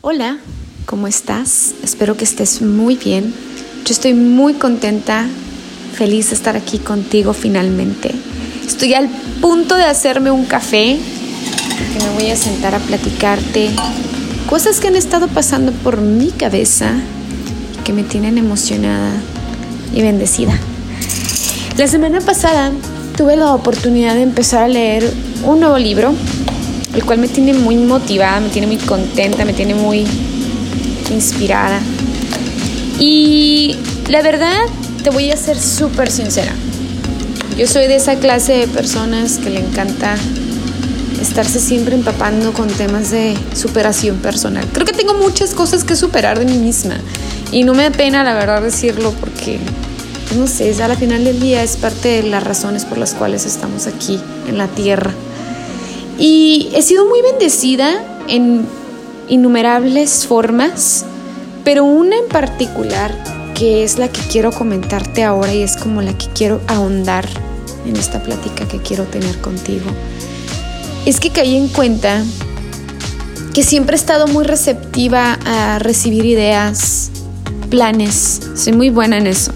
[0.00, 0.38] Hola,
[0.86, 1.74] ¿cómo estás?
[1.82, 3.34] Espero que estés muy bien.
[3.84, 5.26] Yo estoy muy contenta,
[5.94, 8.14] feliz de estar aquí contigo finalmente.
[8.66, 9.10] Estoy al
[9.42, 10.98] punto de hacerme un café,
[11.92, 13.70] que me voy a sentar a platicarte
[14.48, 16.92] cosas que han estado pasando por mi cabeza,
[17.84, 19.12] que me tienen emocionada
[19.94, 20.58] y bendecida.
[21.76, 22.72] La semana pasada
[23.16, 25.12] tuve la oportunidad de empezar a leer
[25.44, 26.14] un nuevo libro
[26.94, 30.06] el cual me tiene muy motivada, me tiene muy contenta, me tiene muy
[31.10, 31.80] inspirada.
[33.00, 33.76] Y
[34.08, 34.60] la verdad,
[35.02, 36.52] te voy a ser súper sincera.
[37.58, 40.16] Yo soy de esa clase de personas que le encanta
[41.24, 44.64] estarse siempre empapando con temas de superación personal.
[44.72, 46.96] Creo que tengo muchas cosas que superar de mí misma
[47.50, 49.58] y no me da pena la verdad decirlo porque,
[50.36, 53.46] no sé, a la final del día es parte de las razones por las cuales
[53.46, 55.12] estamos aquí en la tierra.
[56.18, 58.66] Y he sido muy bendecida en
[59.28, 61.04] innumerables formas,
[61.64, 63.12] pero una en particular
[63.54, 67.26] que es la que quiero comentarte ahora y es como la que quiero ahondar
[67.86, 69.86] en esta plática que quiero tener contigo.
[71.06, 72.22] Es que caí en cuenta
[73.52, 77.10] que siempre he estado muy receptiva a recibir ideas,
[77.70, 78.40] planes.
[78.56, 79.52] Soy muy buena en eso.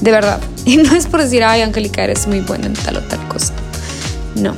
[0.00, 0.40] De verdad.
[0.66, 3.54] Y no es por decir, ay, Angélica, eres muy buena en tal o tal cosa.
[4.34, 4.54] No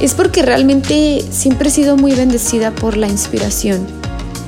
[0.00, 3.86] es porque realmente siempre he sido muy bendecida por la inspiración.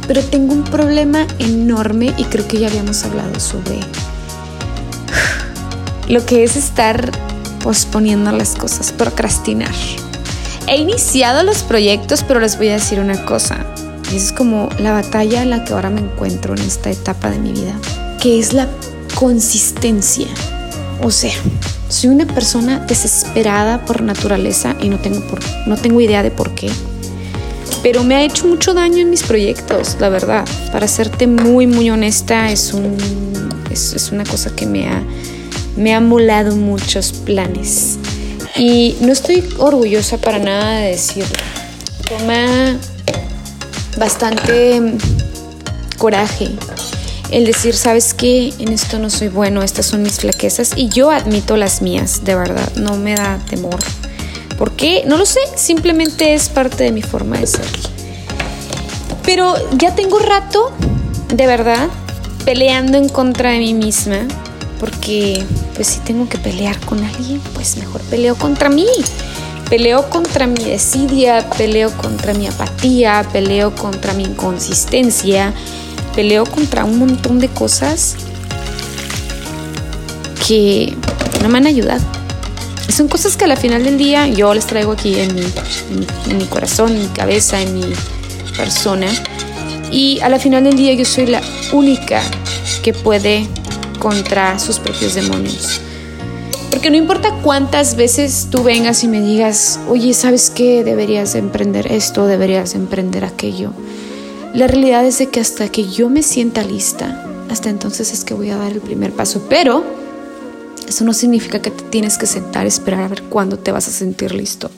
[0.07, 3.79] Pero tengo un problema enorme y creo que ya habíamos hablado sobre
[6.09, 7.11] lo que es estar
[7.63, 9.75] posponiendo las cosas, procrastinar.
[10.71, 13.67] He iniciado los proyectos, pero les voy a decir una cosa.
[14.15, 17.51] Es como la batalla en la que ahora me encuentro en esta etapa de mi
[17.51, 17.75] vida,
[18.23, 18.69] que es la
[19.17, 20.29] consistencia.
[21.03, 21.35] O sea,
[21.89, 26.55] soy una persona desesperada por naturaleza y no tengo, por, no tengo idea de por
[26.55, 26.71] qué.
[27.83, 30.45] Pero me ha hecho mucho daño en mis proyectos, la verdad.
[30.71, 32.97] Para serte muy, muy honesta, es, un,
[33.73, 35.03] es, una cosa que me ha,
[35.77, 37.99] me ha molado muchos planes.
[38.61, 41.35] Y no estoy orgullosa para nada de decirlo.
[42.07, 42.77] Toma
[43.97, 44.99] bastante
[45.97, 46.51] coraje
[47.31, 51.11] el decir, sabes que en esto no soy bueno, estas son mis flaquezas y yo
[51.11, 53.79] admito las mías, de verdad, no me da temor.
[54.59, 55.05] ¿Por qué?
[55.07, 57.65] No lo sé, simplemente es parte de mi forma de ser.
[59.25, 60.71] Pero ya tengo rato,
[61.35, 61.89] de verdad,
[62.45, 64.27] peleando en contra de mí misma,
[64.79, 65.45] porque
[65.81, 68.85] pues si tengo que pelear con alguien, pues mejor peleo contra mí.
[69.71, 75.55] Peleo contra mi desidia, peleo contra mi apatía, peleo contra mi inconsistencia,
[76.15, 78.17] peleo contra un montón de cosas
[80.47, 80.95] que
[81.41, 82.05] no me han ayudado.
[82.95, 85.47] Son cosas que al final del día yo les traigo aquí en mi,
[86.29, 87.87] en, mi corazón, en mi cabeza, en mi
[88.55, 89.07] persona.
[89.91, 91.41] Y a la final del día yo soy la
[91.73, 92.21] única
[92.83, 93.49] que puede
[94.01, 95.81] contra sus propios demonios.
[96.71, 100.83] Porque no importa cuántas veces tú vengas y me digas, oye, ¿sabes qué?
[100.83, 103.73] Deberías emprender esto, deberías emprender aquello.
[104.55, 108.35] La realidad es de que hasta que yo me sienta lista, hasta entonces es que
[108.35, 109.47] voy a dar el primer paso.
[109.49, 109.85] Pero
[110.89, 113.93] eso no significa que te tienes que sentar, esperar a ver cuándo te vas a
[113.93, 114.71] sentir listo.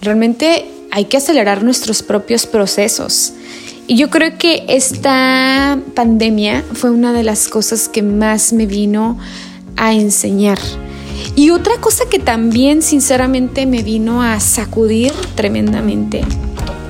[0.00, 3.32] Realmente hay que acelerar nuestros propios procesos.
[3.90, 9.16] Y yo creo que esta pandemia fue una de las cosas que más me vino
[9.78, 10.58] a enseñar.
[11.34, 16.20] Y otra cosa que también sinceramente me vino a sacudir tremendamente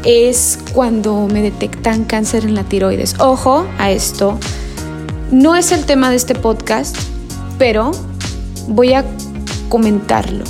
[0.04, 3.14] es cuando me detectan cáncer en la tiroides.
[3.20, 4.36] Ojo a esto,
[5.30, 6.96] no es el tema de este podcast,
[7.58, 7.92] pero
[8.66, 9.04] voy a
[9.68, 10.42] comentarlo.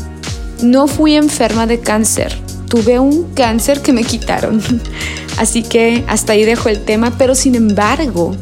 [0.62, 4.62] No fui enferma de cáncer, tuve un cáncer que me quitaron.
[5.38, 8.34] Así que hasta ahí dejo el tema, pero sin embargo,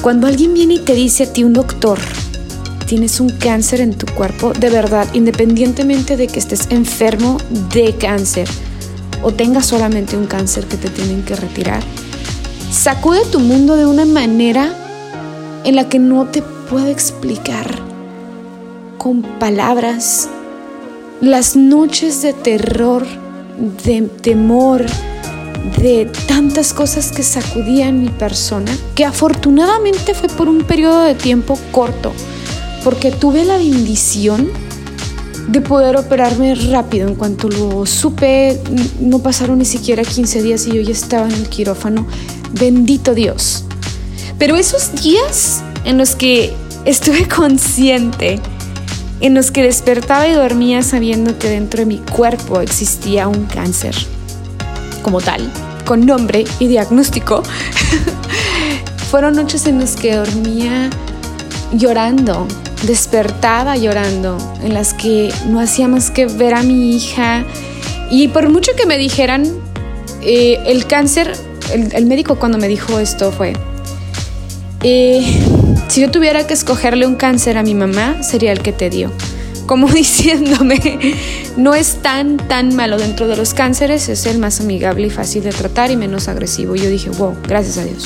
[0.00, 1.98] cuando alguien viene y te dice a ti un doctor,
[2.86, 7.36] tienes un cáncer en tu cuerpo, de verdad, independientemente de que estés enfermo
[7.72, 8.48] de cáncer,
[9.22, 11.82] o tengas solamente un cáncer que te tienen que retirar.
[12.70, 14.74] Sacude tu mundo de una manera
[15.64, 17.78] en la que no te puedo explicar
[18.96, 20.28] con palabras
[21.20, 23.06] las noches de terror,
[23.84, 24.86] de temor,
[25.80, 31.58] de tantas cosas que sacudían mi persona, que afortunadamente fue por un periodo de tiempo
[31.70, 32.12] corto,
[32.82, 34.50] porque tuve la bendición
[35.48, 37.08] de poder operarme rápido.
[37.08, 38.60] En cuanto lo supe,
[39.00, 42.06] no pasaron ni siquiera 15 días y yo ya estaba en el quirófano.
[42.52, 43.64] Bendito Dios.
[44.38, 46.52] Pero esos días en los que
[46.84, 48.40] estuve consciente,
[49.20, 53.94] en los que despertaba y dormía sabiendo que dentro de mi cuerpo existía un cáncer
[55.02, 55.50] como tal,
[55.84, 57.42] con nombre y diagnóstico,
[59.10, 60.88] fueron noches en las que dormía
[61.72, 62.46] llorando,
[62.86, 67.44] despertaba llorando, en las que no hacía más que ver a mi hija.
[68.10, 69.44] Y por mucho que me dijeran,
[70.22, 71.32] eh, el cáncer,
[71.72, 73.54] el, médico cuando me dijo esto fue,
[74.82, 75.22] eh,
[75.88, 79.10] si yo tuviera que escogerle un cáncer a mi mamá, sería el que te dio.
[79.72, 80.98] Como diciéndome,
[81.56, 85.44] no es tan, tan malo dentro de los cánceres, es el más amigable y fácil
[85.44, 86.76] de tratar y menos agresivo.
[86.76, 88.04] Yo dije, wow, gracias a Dios.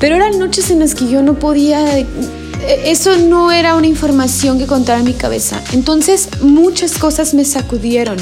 [0.00, 1.84] Pero eran noches en las que yo no podía
[2.86, 5.60] eso no era una información que contaba en mi cabeza.
[5.74, 8.16] Entonces muchas cosas me sacudieron,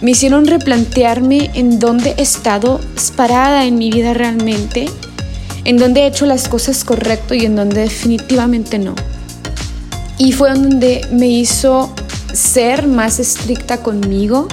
[0.00, 2.80] me hicieron replantearme en dónde he estado
[3.14, 4.86] parada en mi vida realmente,
[5.66, 8.94] en dónde he hecho las cosas correcto y en dónde definitivamente no.
[10.18, 11.92] Y fue donde me hizo
[12.32, 14.48] ser más estricta conmigo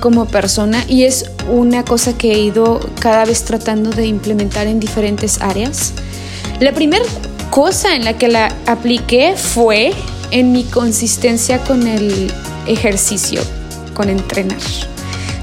[0.00, 4.80] como persona y es una cosa que he ido cada vez tratando de implementar en
[4.80, 5.92] diferentes áreas.
[6.60, 7.04] La primera
[7.50, 9.92] cosa en la que la apliqué fue
[10.30, 12.32] en mi consistencia con el
[12.66, 13.40] ejercicio,
[13.94, 14.58] con entrenar.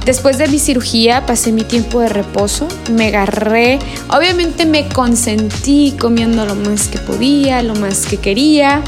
[0.05, 3.79] Después de mi cirugía pasé mi tiempo de reposo, me agarré,
[4.09, 8.83] obviamente me consentí comiendo lo más que podía, lo más que quería,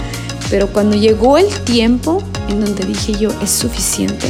[0.50, 4.28] pero cuando llegó el tiempo en donde dije yo es suficiente,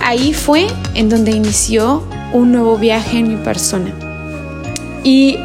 [0.00, 3.92] ahí fue en donde inició un nuevo viaje en mi persona.
[5.04, 5.36] Y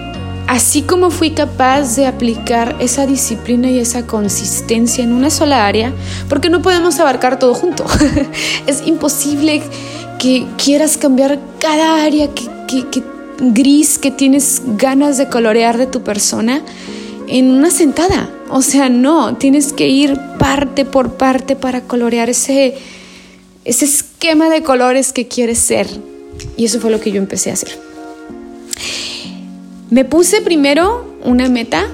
[0.48, 5.94] así como fui capaz de aplicar esa disciplina y esa consistencia en una sola área,
[6.30, 7.86] porque no podemos abarcar todo junto.
[8.68, 9.62] es imposible
[10.20, 13.04] que quieras cambiar cada área que,
[13.40, 16.62] gris que tienes ganas de colorear de tu persona
[17.28, 18.30] en una sentada.
[18.56, 22.76] O sea, no, tienes que ir parte por parte para colorear ese,
[23.66, 25.88] esquema de colores que quieres ser.
[26.56, 27.80] Y eso fue lo que yo empecé a hacer.
[29.90, 31.88] Me puse primero una meta,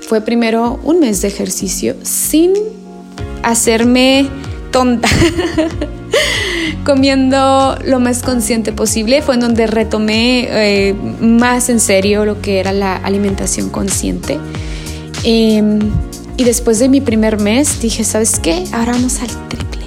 [0.00, 2.54] fue primero un mes de ejercicio sin
[3.42, 4.26] hacerme
[4.70, 5.10] tonta,
[6.86, 9.20] comiendo lo más consciente posible.
[9.20, 14.38] Fue en donde retomé eh, más en serio lo que era la alimentación consciente.
[15.24, 15.80] Em,
[16.36, 18.64] y después de mi primer mes dije, ¿sabes qué?
[18.72, 19.82] Ahora vamos al triple.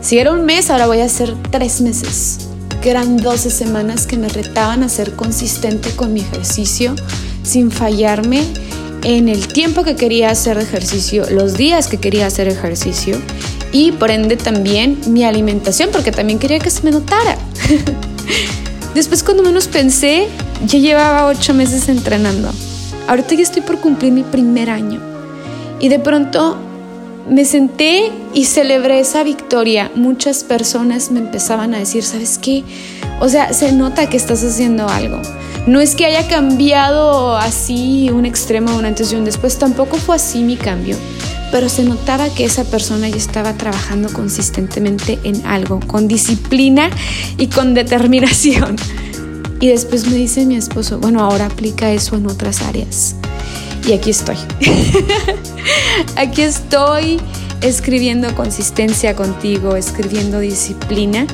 [0.00, 2.46] Si era un mes, ahora voy a hacer tres meses
[2.90, 6.94] eran 12 semanas que me retaban a ser consistente con mi ejercicio
[7.42, 8.42] sin fallarme
[9.02, 13.18] en el tiempo que quería hacer ejercicio, los días que quería hacer ejercicio
[13.72, 17.36] y por ende también mi alimentación, porque también quería que se me notara.
[18.94, 20.28] Después cuando menos pensé,
[20.64, 22.50] ya llevaba ocho meses entrenando.
[23.08, 25.00] Ahorita ya estoy por cumplir mi primer año.
[25.80, 26.56] Y de pronto
[27.28, 29.90] me senté y celebré esa victoria.
[29.94, 32.64] Muchas personas me empezaban a decir, ¿sabes qué?
[33.20, 35.20] O sea, se nota que estás haciendo algo.
[35.66, 40.14] No es que haya cambiado así un extremo, un antes y un después, tampoco fue
[40.14, 40.96] así mi cambio,
[41.50, 46.88] pero se notaba que esa persona ya estaba trabajando consistentemente en algo, con disciplina
[47.36, 48.76] y con determinación.
[49.60, 53.14] Y después me dice mi esposo, bueno, ahora aplica eso en otras áreas.
[53.86, 54.36] Y aquí estoy.
[56.16, 57.20] aquí estoy
[57.62, 61.26] escribiendo consistencia contigo, escribiendo disciplina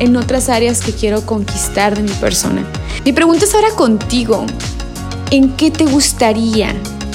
[0.00, 2.64] en otras áreas que quiero conquistar de mi persona.
[3.04, 4.46] Mi pregunta es ahora contigo.
[5.30, 6.74] ¿En qué te gustaría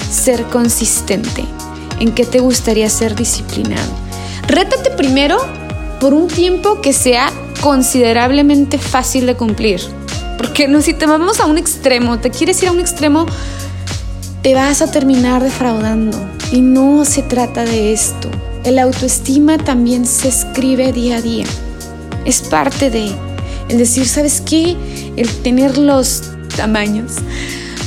[0.09, 1.43] ser consistente?
[1.99, 3.91] ¿En qué te gustaría ser disciplinado?
[4.47, 5.37] Rétate primero
[5.99, 7.31] por un tiempo que sea
[7.61, 9.81] considerablemente fácil de cumplir.
[10.37, 13.25] Porque no, si te vamos a un extremo, te quieres ir a un extremo,
[14.41, 16.17] te vas a terminar defraudando.
[16.51, 18.29] Y no se trata de esto.
[18.63, 21.45] El autoestima también se escribe día a día.
[22.25, 23.11] Es parte de
[23.69, 24.75] el decir, ¿sabes qué?
[25.15, 26.23] El tener los
[26.55, 27.13] tamaños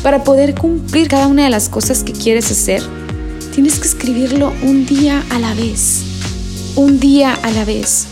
[0.02, 2.82] para poder cumplir cada una de las cosas que quieres hacer.
[3.54, 6.02] Tienes que escribirlo un día a la vez.
[6.76, 8.06] Un día a la vez.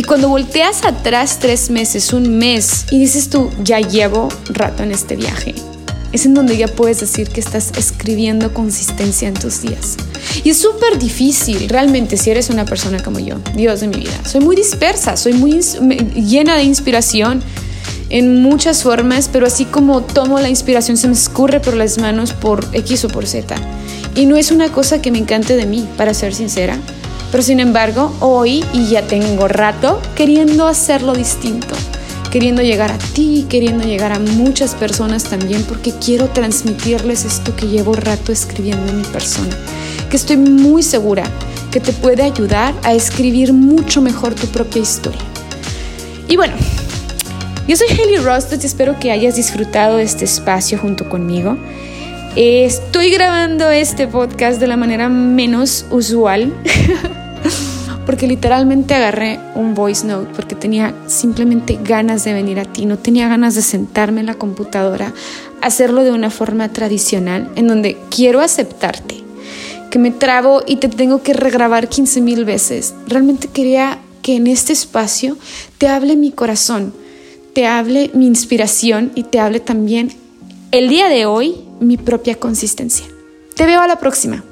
[0.00, 4.92] Y cuando volteas atrás tres meses, un mes, y dices tú, ya llevo rato en
[4.92, 5.54] este viaje,
[6.10, 9.98] es en donde ya puedes decir que estás escribiendo consistencia en tus días.
[10.42, 14.24] Y es súper difícil, realmente, si eres una persona como yo, Dios de mi vida.
[14.24, 15.60] Soy muy dispersa, soy muy
[16.14, 17.42] llena de inspiración
[18.08, 22.32] en muchas formas, pero así como tomo la inspiración se me escurre por las manos
[22.32, 23.54] por X o por Z.
[24.14, 26.78] Y no es una cosa que me encante de mí, para ser sincera.
[27.30, 31.76] Pero sin embargo, hoy, y ya tengo rato, queriendo hacerlo distinto
[32.30, 37.66] queriendo llegar a ti, queriendo llegar a muchas personas también, porque quiero transmitirles esto que
[37.66, 39.56] llevo rato escribiendo en mi persona,
[40.08, 41.24] que estoy muy segura
[41.70, 45.20] que te puede ayudar a escribir mucho mejor tu propia historia.
[46.28, 46.54] Y bueno,
[47.68, 51.56] Yo soy Haley Rostos y espero que hayas disfrutado de este espacio junto conmigo.
[52.34, 56.52] Estoy grabando este podcast de la manera menos usual.
[58.10, 62.98] porque literalmente agarré un voice note porque tenía simplemente ganas de venir a ti, no
[62.98, 65.14] tenía ganas de sentarme en la computadora,
[65.62, 69.22] hacerlo de una forma tradicional, en donde quiero aceptarte,
[69.92, 72.96] que me trabo y te tengo que regrabar 15 mil veces.
[73.06, 75.36] Realmente quería que en este espacio
[75.78, 76.92] te hable mi corazón,
[77.54, 80.12] te hable mi inspiración y te hable también
[80.72, 83.06] el día de hoy mi propia consistencia.
[83.54, 84.42] Te veo a la próxima.